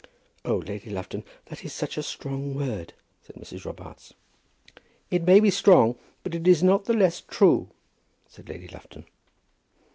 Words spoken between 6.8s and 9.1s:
the less true," said Lady Lufton.